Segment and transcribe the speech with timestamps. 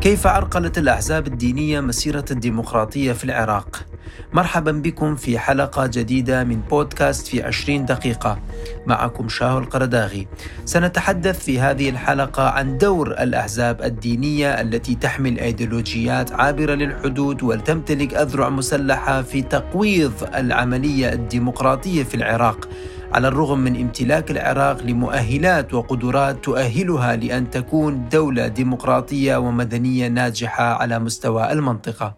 [0.00, 3.86] كيف عرقلت الأحزاب الدينية مسيرة الديمقراطية في العراق؟
[4.32, 8.38] مرحبا بكم في حلقة جديدة من بودكاست في 20 دقيقة.
[8.86, 10.28] معكم شاهو القرداغي.
[10.64, 18.48] سنتحدث في هذه الحلقة عن دور الأحزاب الدينية التي تحمل أيديولوجيات عابرة للحدود وتمتلك أذرع
[18.48, 22.68] مسلحة في تقويض العملية الديمقراطية في العراق.
[23.12, 30.98] على الرغم من امتلاك العراق لمؤهلات وقدرات تؤهلها لأن تكون دولة ديمقراطية ومدنية ناجحة على
[30.98, 32.16] مستوى المنطقة.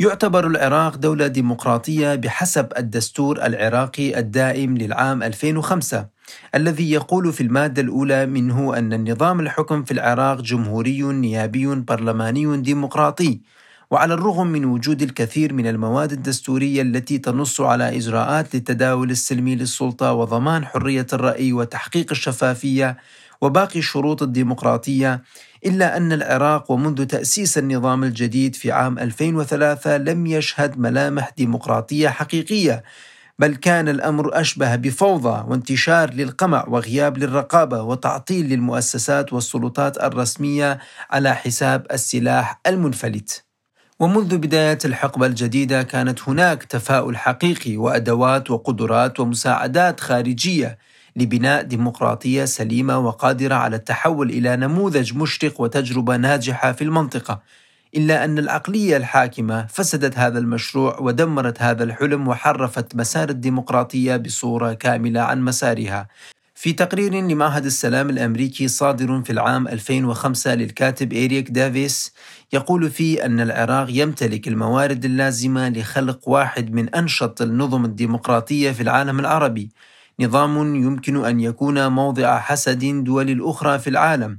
[0.00, 6.06] يعتبر العراق دولة ديمقراطية بحسب الدستور العراقي الدائم للعام 2005
[6.54, 13.40] الذي يقول في المادة الأولى منه أن النظام الحكم في العراق جمهوري نيابي برلماني ديمقراطي
[13.90, 20.12] وعلى الرغم من وجود الكثير من المواد الدستورية التي تنص على إجراءات للتداول السلمي للسلطة
[20.12, 22.96] وضمان حرية الرأي وتحقيق الشفافية
[23.40, 25.22] وباقي الشروط الديمقراطية
[25.66, 32.82] إلا أن العراق ومنذ تأسيس النظام الجديد في عام 2003 لم يشهد ملامح ديمقراطية حقيقية
[33.38, 40.78] بل كان الأمر أشبه بفوضى وانتشار للقمع وغياب للرقابة وتعطيل للمؤسسات والسلطات الرسمية
[41.10, 43.47] على حساب السلاح المنفلت.
[44.00, 50.78] ومنذ بداية الحقبة الجديدة كانت هناك تفاؤل حقيقي وأدوات وقدرات ومساعدات خارجية
[51.16, 57.42] لبناء ديمقراطية سليمة وقادرة على التحول إلى نموذج مشرق وتجربة ناجحة في المنطقة.
[57.96, 65.20] إلا أن العقلية الحاكمة فسدت هذا المشروع ودمرت هذا الحلم وحرفت مسار الديمقراطية بصورة كاملة
[65.20, 66.08] عن مسارها.
[66.60, 72.12] في تقرير لمعهد السلام الأمريكي صادر في العام 2005 للكاتب إيريك دافيس
[72.52, 79.20] يقول فيه أن العراق يمتلك الموارد اللازمة لخلق واحد من أنشط النظم الديمقراطية في العالم
[79.20, 79.70] العربي.
[80.20, 84.38] نظام يمكن أن يكون موضع حسد دول الأخرى في العالم.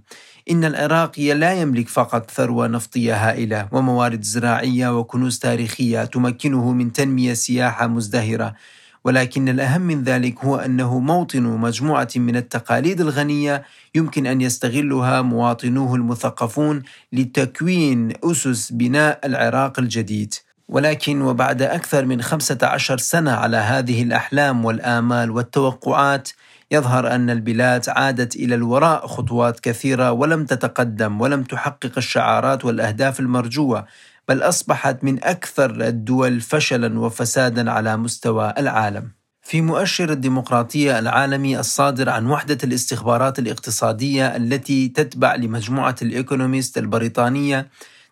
[0.51, 7.33] إن العراق لا يملك فقط ثروة نفطية هائلة وموارد زراعية وكنوز تاريخية تمكنه من تنمية
[7.33, 8.55] سياحة مزدهرة.
[9.03, 13.63] ولكن الأهم من ذلك هو أنه موطن مجموعة من التقاليد الغنية
[13.95, 20.33] يمكن أن يستغلها مواطنوه المثقفون لتكوين أسس بناء العراق الجديد.
[20.69, 26.29] ولكن وبعد أكثر من خمسة عشر سنة على هذه الأحلام والآمال والتوقعات
[26.71, 33.85] يظهر أن البلاد عادت إلى الوراء خطوات كثيرة ولم تتقدم ولم تحقق الشعارات والأهداف المرجوة
[34.27, 39.11] بل أصبحت من أكثر الدول فشلا وفسادا على مستوى العالم.
[39.41, 47.69] في مؤشر الديمقراطية العالمي الصادر عن وحدة الاستخبارات الاقتصادية التي تتبع لمجموعة الإيكونوميست البريطانية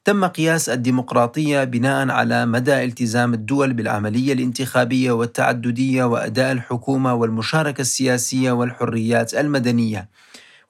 [0.07, 8.51] تم قياس الديمقراطية بناء على مدى التزام الدول بالعملية الانتخابية والتعددية وأداء الحكومة والمشاركة السياسية
[8.51, 10.09] والحريات المدنية.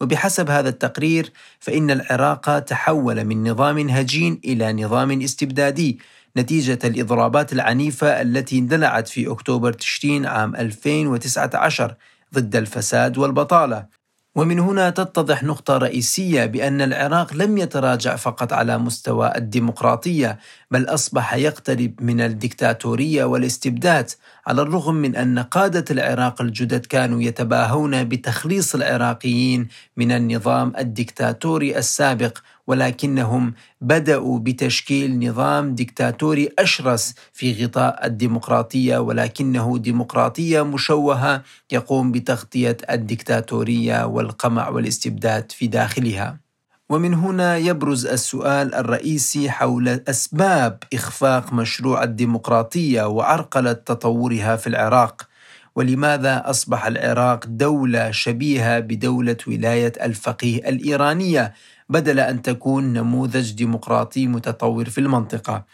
[0.01, 5.99] وبحسب هذا التقرير فإن العراق تحول من نظام هجين إلى نظام استبدادي
[6.37, 11.95] نتيجة الإضرابات العنيفة التي اندلعت في أكتوبر تشرين عام 2019
[12.33, 13.96] ضد الفساد والبطالة
[14.37, 20.39] ومن هنا تتضح نقطة رئيسية بأن العراق لم يتراجع فقط على مستوى الديمقراطية
[20.71, 24.09] بل أصبح يقترب من الدكتاتورية والاستبداد
[24.47, 32.37] على الرغم من أن قادة العراق الجدد كانوا يتباهون بتخليص العراقيين من النظام الدكتاتوري السابق
[32.67, 44.05] ولكنهم بدأوا بتشكيل نظام ديكتاتوري أشرس في غطاء الديمقراطية ولكنه ديمقراطية مشوهة يقوم بتغطية الديكتاتورية
[44.05, 46.39] والقمع والاستبداد في داخلها.
[46.89, 55.27] ومن هنا يبرز السؤال الرئيسي حول أسباب إخفاق مشروع الديمقراطية وعرقلة تطورها في العراق
[55.75, 61.53] ولماذا أصبح العراق دولة شبيهة بدولة ولاية الفقيه الإيرانية
[61.89, 65.65] بدل أن تكون نموذج ديمقراطي متطور في المنطقة.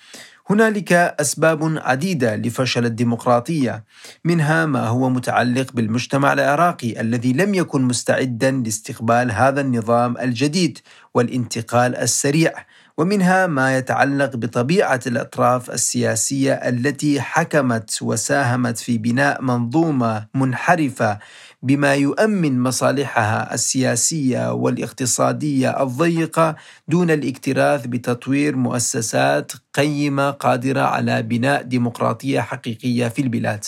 [0.49, 3.83] هنالك أسباب عديدة لفشل الديمقراطية
[4.23, 10.79] منها ما هو متعلق بالمجتمع العراقي الذي لم يكن مستعدا لاستقبال هذا النظام الجديد
[11.13, 12.53] والانتقال السريع
[12.97, 21.19] ومنها ما يتعلق بطبيعة الأطراف السياسية التي حكمت وساهمت في بناء منظومة منحرفة
[21.63, 26.55] بما يؤمن مصالحها السياسية والاقتصادية الضيقة
[26.87, 33.65] دون الاكتراث بتطوير مؤسسات قيمة قادرة على بناء ديمقراطية حقيقية في البلاد.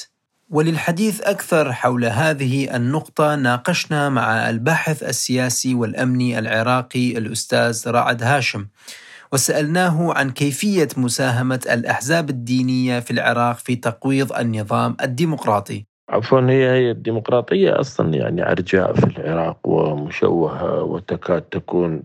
[0.49, 8.67] وللحديث أكثر حول هذه النقطة ناقشنا مع الباحث السياسي والامني العراقي الأستاذ رعد هاشم.
[9.33, 15.94] وسألناه عن كيفية مساهمة الأحزاب الدينية في العراق في تقويض النظام الديمقراطي.
[16.09, 22.03] عفوا هي هي الديمقراطية أصلا يعني أرجاء في العراق ومشوهة وتكاد تكون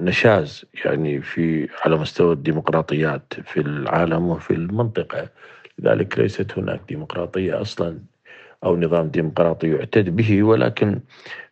[0.00, 5.28] نشاز يعني في على مستوى الديمقراطيات في العالم وفي المنطقة.
[5.78, 7.98] لذلك ليست هناك ديمقراطية أصلا
[8.64, 11.00] أو نظام ديمقراطي يعتد به ولكن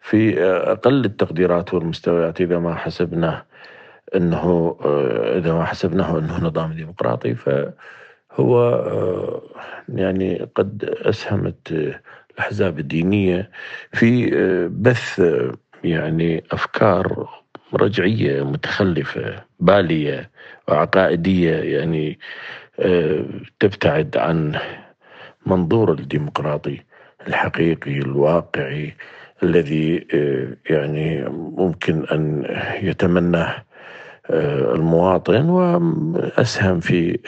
[0.00, 3.44] في أقل التقديرات والمستويات إذا ما حسبناه
[4.17, 4.76] أنه
[5.38, 7.34] إذا ما حسبناه أنه نظام ديمقراطي
[8.37, 9.41] فهو
[9.88, 11.94] يعني قد أسهمت
[12.35, 13.50] الأحزاب الدينية
[13.93, 14.31] في
[14.69, 15.23] بث
[15.85, 17.29] يعني أفكار
[17.75, 20.31] رجعية متخلفة بالية
[20.69, 22.19] وعقائدية يعني
[23.61, 24.59] تبتعد عن
[25.47, 26.81] منظور الديمقراطي
[27.29, 28.94] الحقيقي الواقعي
[29.43, 30.06] الذي
[30.71, 31.25] يعني
[31.56, 32.44] ممكن أن
[32.82, 33.65] يتمناه
[34.31, 37.19] المواطن وأسهم في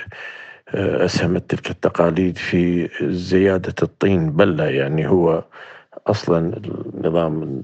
[0.75, 5.45] اسهمت تلك التقاليد في زيادة الطين بله يعني هو
[6.07, 6.61] أصلا
[6.95, 7.63] النظام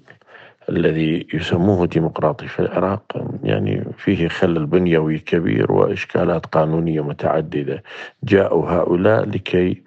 [0.69, 3.03] الذي يسموه ديمقراطي في العراق
[3.43, 7.83] يعني فيه خلل بنيوي كبير وإشكالات قانونية متعددة
[8.25, 9.83] جاءوا هؤلاء لكي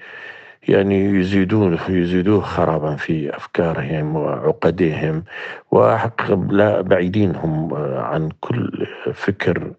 [0.68, 5.24] يعني يزيدون يزيدوه خرابا في أفكارهم وعقدهم
[5.72, 9.72] وحق لا بعيدين هم عن كل فكر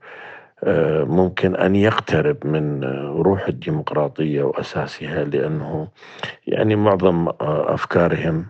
[1.06, 2.84] ممكن أن يقترب من
[3.22, 5.88] روح الديمقراطية وأساسها لأنه
[6.46, 8.46] يعني معظم أفكارهم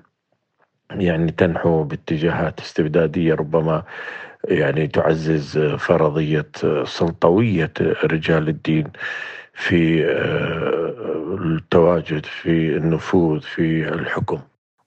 [0.90, 3.82] يعني تنحو باتجاهات استبدادية ربما
[4.44, 6.48] يعني تعزز فرضية
[6.84, 7.72] سلطوية
[8.04, 8.86] رجال الدين
[9.54, 10.04] في
[11.44, 14.38] التواجد في النفوذ في الحكم.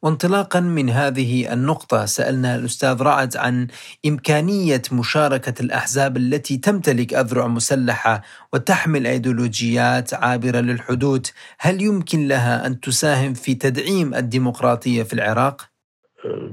[0.06, 3.68] وانطلاقا من هذه النقطة سألنا الأستاذ رعد عن
[4.06, 8.22] إمكانية مشاركة الأحزاب التي تمتلك أذرع مسلحة
[8.54, 11.28] وتحمل أيديولوجيات عابرة للحدود
[11.60, 15.62] هل يمكن لها أن تساهم في تدعيم الديمقراطية في العراق؟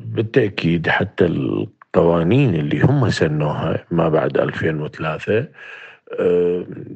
[0.05, 5.49] بالتأكيد حتى القوانين اللي هم سنوها ما بعد 2003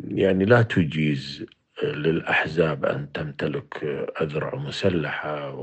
[0.08, 1.46] يعني لا تجيز
[1.82, 3.84] للأحزاب أن تمتلك
[4.20, 5.54] أذرع مسلحة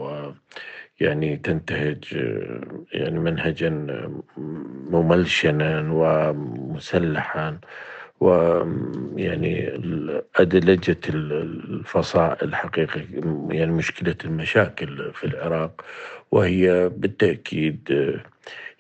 [1.02, 2.04] ويعني تنتهج
[2.94, 3.70] يعني منهجا
[4.90, 7.60] مملشنا ومسلحا
[8.20, 9.70] ويعني
[10.36, 13.02] أدلجة الفصائل حقيقة
[13.50, 15.86] يعني مشكلة المشاكل في العراق
[16.32, 17.90] وهي بالتأكيد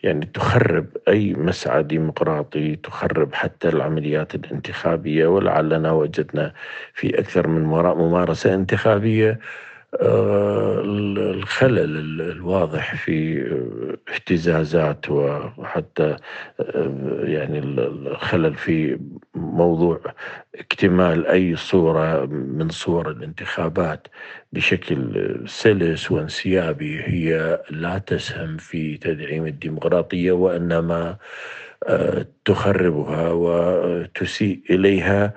[0.03, 6.53] يعني تخرب أي مسعى ديمقراطي تخرب حتى العمليات الانتخابية ولعلنا وجدنا
[6.93, 7.63] في أكثر من
[7.93, 9.39] ممارسة انتخابية.
[10.01, 13.43] الخلل الواضح في
[14.13, 16.15] اهتزازات وحتى
[16.59, 18.99] آه، يعني الخلل في
[19.35, 20.01] موضوع
[20.55, 24.07] اكتمال أي صورة من صور الانتخابات
[24.53, 31.17] بشكل سلس وانسيابي هي لا تسهم في تدعيم الديمقراطية وإنما
[31.87, 35.33] آه، تخربها وتسيء إليها.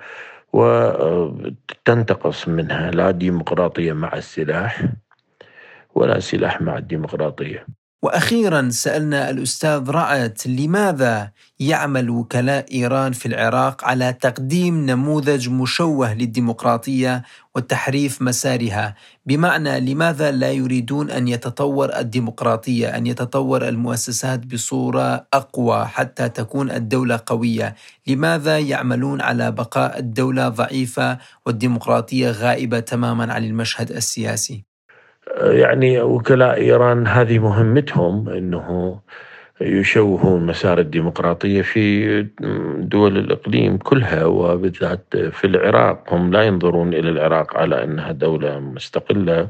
[0.53, 2.91] وتنتقص منها.
[2.91, 4.85] لا ديمقراطية مع السلاح
[5.95, 7.65] ولا سلاح مع الديمقراطية.
[8.01, 17.23] وأخيرا سألنا الأستاذ رعت لماذا يعمل وكلاء إيران في العراق على تقديم نموذج مشوه للديمقراطية
[17.55, 18.95] وتحريف مسارها
[19.25, 27.19] بمعنى لماذا لا يريدون أن يتطور الديمقراطية أن يتطور المؤسسات بصورة أقوى حتى تكون الدولة
[27.25, 27.75] قوية؟
[28.07, 34.66] لماذا يعملون على بقاء الدولة ضعيفة والديمقراطية غائبة تماما عن المشهد السياسي؟
[35.41, 38.99] يعني وكلاء إيران هذه مهمتهم إنه
[39.61, 42.21] يشوهون مسار الديمقراطية في
[42.77, 46.13] دول الإقليم كلها وبالذات في العراق.
[46.13, 49.47] هم لا ينظرون إلى العراق على أنها دولة مستقلة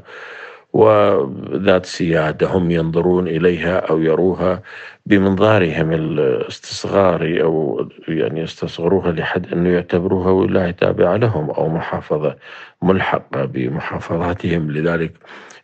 [0.72, 2.46] وذات سيادة.
[2.46, 4.62] هم ينظرون إليها أو يروها
[5.06, 12.36] بمنظارهم الاستصغاري أو يعني يستصغروها لحد أنه يعتبروها ولاية تابعة لهم أو محافظة
[12.82, 14.70] ملحقة بمحافظاتهم.
[14.70, 15.12] لذلك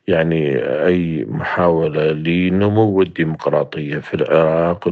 [0.09, 0.57] يعني
[0.87, 4.89] أي محاولة لنمو الديمقراطية في العراق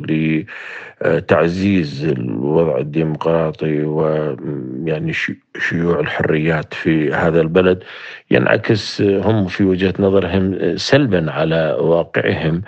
[1.04, 5.12] لتعزيز الوضع الديمقراطي ويعني
[5.58, 7.84] شيوع الحريات في هذا البلد
[8.30, 12.62] ينعكس هم في وجهة نظرهم سلبا على واقعهم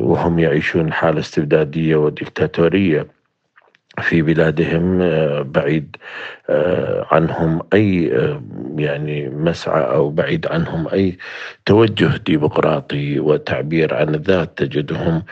[0.00, 3.17] وهم يعيشون حالة استبدادية وديكتاتورية.
[4.00, 5.96] في بلادهم آه، بعيد
[6.50, 8.42] آه، عنهم أي آه،
[8.76, 11.18] يعني مسعى أو بعيد عنهم أي
[11.66, 15.22] توجه ديمقراطي وتعبير عن الذات تجدهم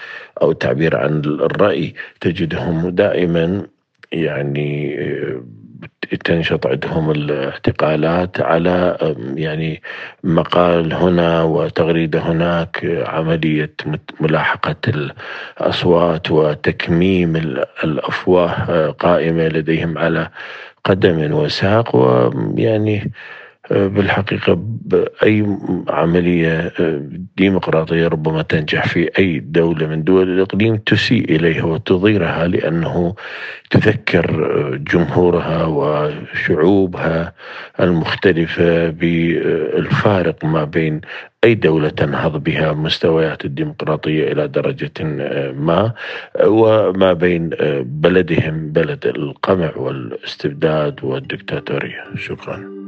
[0.43, 3.67] أو تعبير عن الرأي تجدهم دائما
[4.13, 4.97] يعني
[6.25, 8.97] تنشط عندهم الاعتقالات على
[9.35, 9.83] يعني
[10.25, 13.73] مقال هنا وتغريدة هناك عملية
[14.21, 14.77] ملاحقة
[15.61, 17.37] الأصوات وتكميم
[17.85, 20.29] الأفواه قائمة لديهم على
[20.85, 23.13] قدم وساق ويعني
[23.71, 25.57] بالحقيقة بأي
[25.89, 26.73] عملية
[27.37, 33.15] ديمقراطية ربما تنجح في أي دولة من دول الإقليم تسيء إليها وتضيرها لأنه
[33.71, 34.27] تذكر
[34.93, 37.33] جمهورها وشعوبها
[37.81, 41.01] المختلفة بالفارق ما بين
[41.45, 44.93] أي دولة تنهض بها مستويات الديمقراطية إلى درجة
[45.53, 45.93] ما
[46.45, 47.51] وما بين
[47.83, 52.05] بلدهم بلد القمع والاستبداد والدكتاتورية.
[52.17, 52.86] شكرا.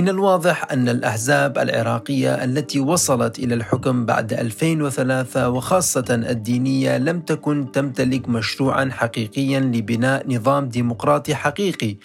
[0.00, 7.72] من الواضح أن الأحزاب العراقية التي وصلت إلى الحكم بعد 2003 وخاصة الدينية لم تكن
[7.72, 11.96] تمتلك مشروعا حقيقيا لبناء نظام ديمقراطي حقيقي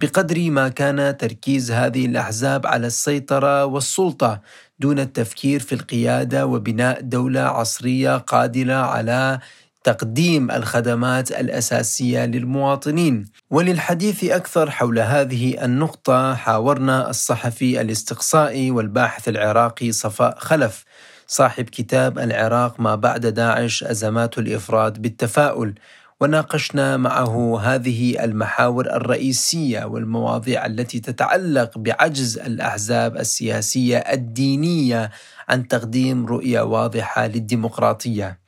[0.00, 4.40] بقدر ما كان تركيز هذه الأحزاب على السيطرة والسلطة
[4.78, 9.38] دون التفكير في القيادة وبناء دولة عصرية قادرة على
[9.84, 13.24] تقديم الخدمات الأساسية للمواطنين.
[13.50, 20.84] وللحديث أكثر حول هذه النقطة حاورنا الصحفي الاستقصائي والباحث العراقي صفاء خلف
[21.26, 25.74] صاحب كتاب العراق ما بعد داعش أزمات الإفراد بالتفاؤل.
[26.20, 35.10] وناقشنا معه هذه المحاور الرئيسية والمواضيع التي تتعلق بعجز الأحزاب السياسية الدينية
[35.48, 38.41] عن تقديم رؤية واضحة للديمقراطية.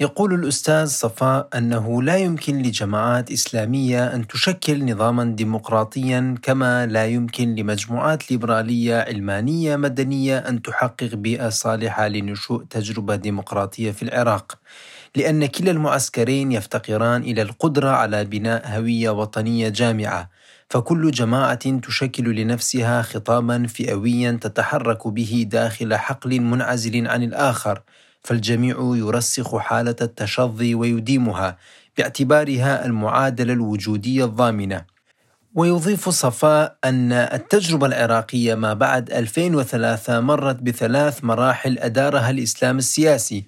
[0.00, 7.54] يقول الأستاذ صفاء أنه لا يمكن لجماعات إسلامية أن تشكل نظاما ديمقراطيا كما لا يمكن
[7.54, 14.58] لمجموعات ليبرالية علمانية مدنية أن تحقق بيئة صالحة لنشوء تجربة ديمقراطية في العراق
[15.16, 20.30] لأن كلا المعسكرين يفتقران إلى القدرة على بناء هوية وطنية جامعة
[20.70, 27.82] فكل جماعة تشكل لنفسها خطابا فئويا تتحرك به داخل حقل منعزل عن الآخر.
[28.24, 31.58] فالجميع يرسخ حالة التشظي ويديمها
[31.98, 34.84] باعتبارها المعادلة الوجودية الضامنة.
[35.54, 43.46] ويضيف صفاء أن التجربة العراقية ما بعد 2003 مرت بثلاث مراحل أدارها الإسلام السياسي.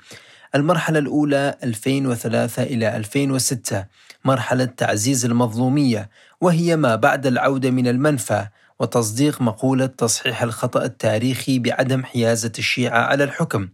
[0.54, 3.84] المرحلة الأولى 2003 إلى 2006
[4.24, 8.46] مرحلة تعزيز المظلومية وهي ما بعد العودة من المنفى
[8.80, 13.68] وتصديق مقولة تصحيح الخطأ التاريخي بعدم حيازة الشيعة على الحكم.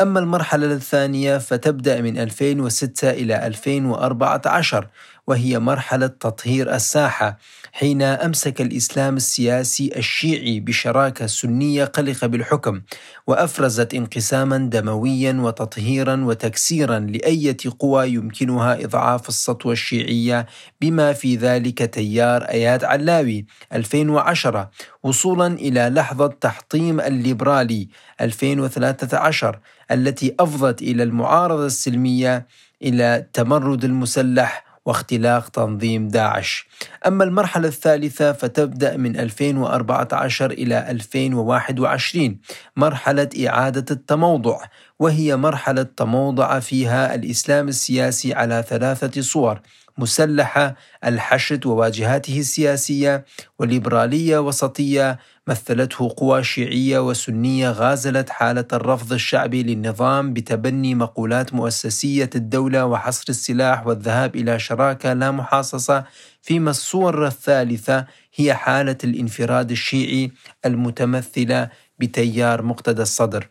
[0.00, 4.88] أما المرحلة الثانية فتبدأ من 2006 إلى 2014
[5.28, 7.38] وهي مرحلة تطهير الساحة
[7.72, 12.80] حين أمسك الإسلام السياسي الشيعي بشراكة سنية قلقة بالحكم
[13.26, 20.46] وأفرزت انقساما دمويا وتطهيرا وتكسيرا لأية قوى يمكنها إضعاف السطوة الشيعية
[20.80, 24.70] بما في ذلك تيار أياد علاوي 2010
[25.02, 27.88] وصولا إلى لحظة تحطيم الليبرالي
[28.20, 29.58] 2013
[29.90, 32.46] التي أفضت إلى المعارضة السلمية
[32.82, 36.68] إلى التمرد المسلح واختلاق تنظيم داعش.
[37.06, 42.38] أما المرحلة الثالثة فتبدأ من 2014 إلى 2021
[42.76, 44.58] مرحلة إعادة التموضع
[44.98, 49.60] وهي مرحلة تموضع فيها الإسلام السياسي على ثلاثة صور.
[49.98, 50.74] مسلحة
[51.04, 53.24] الحشد وواجهاته السياسية
[53.58, 62.86] وليبرالية وسطية مثلته قوى شيعية وسنية غازلت حالة الرفض الشعبي للنظام بتبني مقولات مؤسسية الدولة
[62.86, 66.04] وحصر السلاح والذهاب إلى شراكة لا محاصصة
[66.42, 70.32] فيما الصور الثالثة هي حالة الانفراد الشيعي
[70.66, 73.48] المتمثلة بتيار مقتدى الصدر.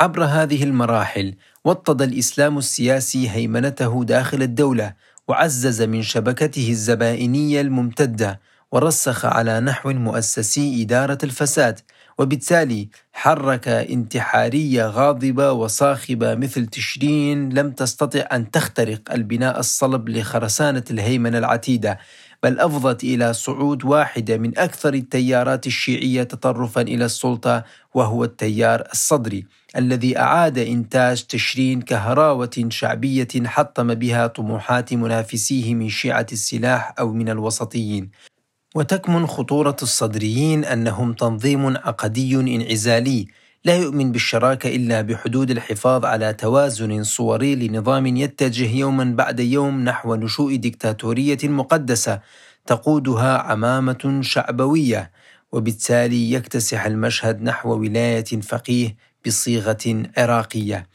[0.00, 1.34] عبر هذه المراحل
[1.64, 4.94] وطد الإسلام السياسي هيمنته داخل الدولة
[5.30, 8.40] وعزز من شبكته الزبائنية الممتدة
[8.72, 11.80] ورسخ على نحو مؤسسي إدارة الفساد
[12.18, 21.38] وبالتالي حرك انتحارية غاضبة وصاخبة مثل تشرين لم تستطع أن تخترق البناء الصلب لخرسانة الهيمنة
[21.38, 21.98] العتيدة.
[22.42, 29.46] بل أفضت إلى صعود واحدة من أكثر التيارات الشيعية تطرفا إلى السلطة وهو التيار الصدري
[29.76, 37.28] الذي أعاد إنتاج تشرين كهراوة شعبية حطم بها طموحات منافسيه من شيعة السلاح أو من
[37.28, 38.10] الوسطيين.
[38.74, 43.26] وتكمن خطورة الصدريين أنهم تنظيم عقدي انعزالي
[43.64, 50.14] لا يؤمن بالشراكة إلا بحدود الحفاظ على توازن صوري لنظام يتجه يوما بعد يوم نحو
[50.14, 52.20] نشوء ديكتاتورية مقدسة
[52.66, 55.10] تقودها عمامة شعبوية
[55.52, 60.86] وبالتالي يكتسح المشهد نحو ولاية فقيه بصيغة عراقية.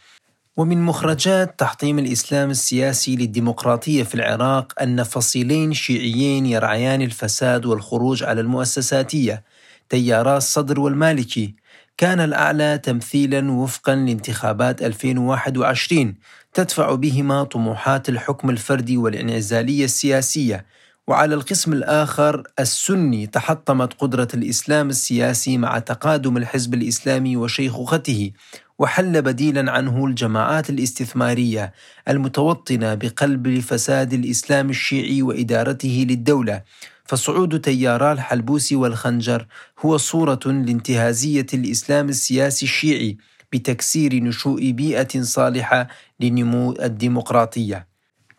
[0.58, 8.42] ومن مخرجات تحطيم الإسلام السياسي للديمقراطية في العراق أن فصيلين شيعيين يرعيان الفساد والخروج على
[8.42, 9.44] المؤسساتية
[9.90, 11.56] تيارا الصدر والمالكي
[11.98, 16.16] كان الأعلى تمثيلا وفقا لانتخابات 2021
[16.54, 20.66] تدفع بهما طموحات الحكم الفردي والانعزالية السياسية.
[21.08, 28.32] وعلى القسم الآخر السني تحطمت قدرة الإسلام السياسي مع تقادم الحزب الإسلامي وشيخوخته
[28.80, 31.74] وحل بديلا عنه الجماعات الاستثمارية
[32.10, 36.62] المتوطنة بقلب فساد الإسلام الشيعي وإدارته للدولة.
[37.06, 39.48] فصعود تيارا الحلبوسي والخنجر
[39.80, 43.18] هو صورة لانتهازية الإسلام السياسي الشيعي
[43.54, 45.88] بتكسير نشوء بيئة صالحة
[46.20, 47.88] لنمو الديمقراطية.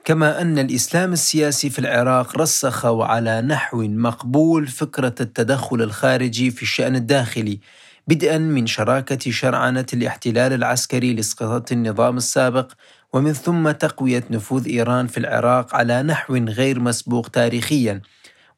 [0.04, 6.96] كما أن الإسلام السياسي في العراق رسخ وعلى نحو مقبول فكرة التدخل الخارجي في الشأن
[6.96, 7.60] الداخلي
[8.08, 12.72] بدءا من شراكة شرعنة الاحتلال العسكري لإسقاط النظام السابق
[13.12, 18.02] ومن ثم تقوية نفوذ إيران في العراق على نحو غير مسبوق تاريخيا.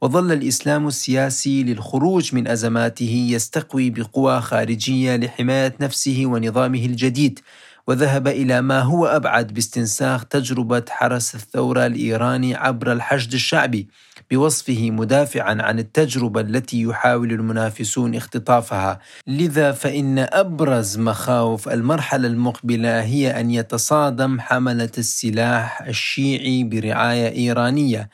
[0.02, 7.40] وظل الإسلام السياسي للخروج من أزماته يستقوي بقوى خارجية لحماية نفسه ونظامه الجديد
[7.87, 13.88] وذهب إلى ما هو أبعد باستنساخ تجربة حرس الثورة الإيراني عبر الحشد الشعبي
[14.31, 18.99] بوصفه مدافعا عن التجربة التي يحاول المنافسون اختطافها.
[19.26, 28.09] لذا فإن أبرز مخاوف المرحلة المقبلة هي أن يتصادم حملة السلاح الشيعي برعاية إيرانية.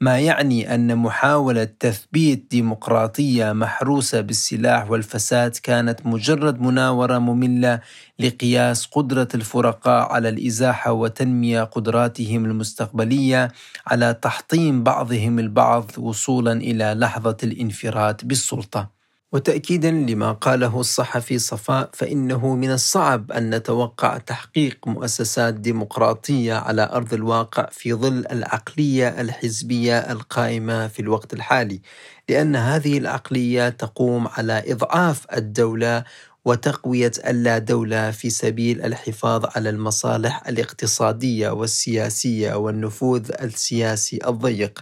[0.00, 7.80] ما يعني أن محاولة تثبيت ديمقراطية محروسة بالسلاح والفساد كانت مجرد مناورة مملة
[8.18, 13.48] لقياس قدرة الفرقاء على الإزاحة وتنمية قدراتهم المستقبلية
[13.86, 18.97] على تحطيم بعضهم البعض وصولا إلى لحظة الانفراد بالسلطة.
[19.32, 27.14] وتأكيدا لما قاله الصحفي صفاء فإنه من الصعب أن نتوقع تحقيق مؤسسات ديمقراطية على أرض
[27.14, 31.80] الواقع في ظل العقلية الحزبية القائمة في الوقت الحالي
[32.28, 36.04] لأن هذه العقلية تقوم على إضعاف الدولة
[36.44, 44.80] وتقوية اللا دولة في سبيل الحفاظ على المصالح الاقتصادية والسياسية والنفوذ السياسي الضيق.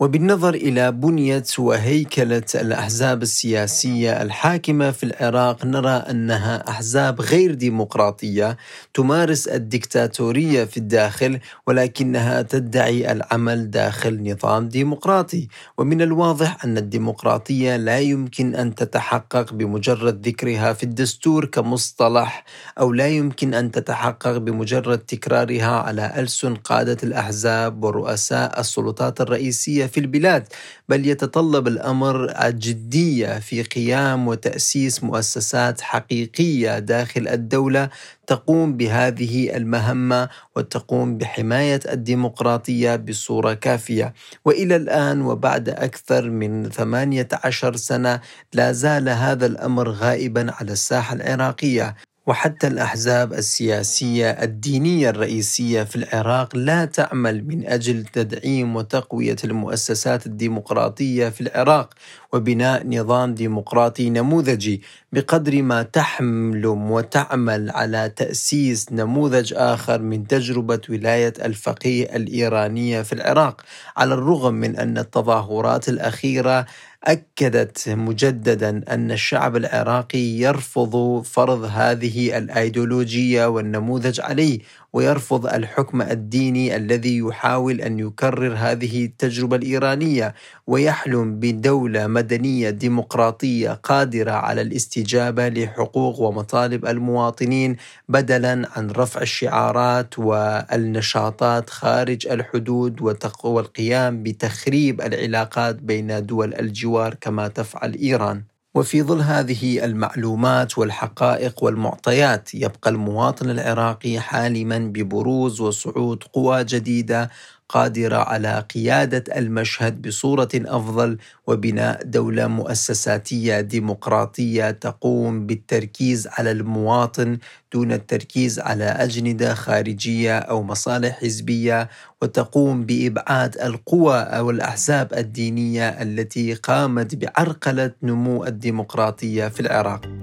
[0.00, 8.56] وبالنظر إلى بنية وهيكلة الأحزاب السياسية الحاكمة في العراق نرى أنها أحزاب غير ديمقراطية
[8.94, 15.48] تمارس الدكتاتورية في الداخل ولكنها تدعي العمل داخل نظام ديمقراطي.
[15.78, 22.44] ومن الواضح أن الديمقراطية لا يمكن أن تتحقق بمجرد ذكرها في الدستور كمصطلح
[22.78, 30.00] أو لا يمكن أن تتحقق بمجرد تكرارها على ألسن قادة الأحزاب ورؤساء السلطات الرئيسية في
[30.00, 30.46] البلاد
[30.88, 37.90] بل يتطلب الأمر الجدية في قيام وتأسيس مؤسسات حقيقية داخل الدولة
[38.26, 44.14] تقوم بهذه المهمة وتقوم بحماية الديمقراطية بصورة كافية.
[44.44, 48.20] وإلى الآن وبعد أكثر من 18 سنة
[48.52, 51.96] لا زال هذا الأمر غائبا على الساحة العراقية.
[52.28, 61.28] وحتى الأحزاب السياسية الدينية الرئيسية في العراق لا تعمل من أجل تدعيم وتقوية المؤسسات الديمقراطية
[61.28, 61.94] في العراق
[62.32, 71.32] وبناء نظام ديمقراطي نموذجي بقدر ما تحملم وتعمل على تأسيس نموذج آخر من تجربة ولاية
[71.44, 73.60] الفقيه الإيرانية في العراق
[73.96, 76.66] على الرغم من أن التظاهرات الأخيرة
[77.04, 84.58] أكدت مجددا أن الشعب العراقي يرفض فرض هذه الأيديولوجية والنموذج عليه
[84.92, 90.34] ويرفض الحكم الديني الذي يحاول أن يكرر هذه التجربة الإيرانية
[90.66, 97.76] ويحلم بدولة مدنية ديمقراطية قادرة على الاستجابة لحقوق ومطالب المواطنين
[98.08, 103.02] بدلا عن رفع الشعارات والنشاطات خارج الحدود
[103.44, 108.42] والقيام بتخريب العلاقات بين دول الجوار كما تفعل إيران.
[108.74, 117.30] وفي ظل هذه المعلومات والحقائق والمعطيات يبقى المواطن العراقي حالما ببروز وصعود قوى جديدة
[117.68, 127.38] قادرة على قيادة المشهد بصورة أفضل وبناء دولة مؤسساتية ديمقراطية تقوم بالتركيز على المواطن
[127.72, 131.88] دون التركيز على أجندة خارجية أو مصالح حزبية
[132.22, 140.17] وتقوم بإبعاد القوى أو الأحزاب الدينية التي قامت بعرقلة نمو الديمقراطية في العراق.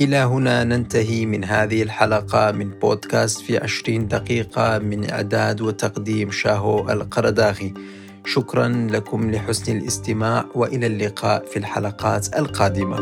[0.00, 6.90] إلى هنا ننتهي من هذه الحلقة من بودكاست في عشرين دقيقة من إعداد وتقديم شاهو
[6.90, 7.74] القرداغي.
[8.24, 12.96] شكرا لكم لحسن الاستماع وإلى اللقاء في الحلقات القادمة.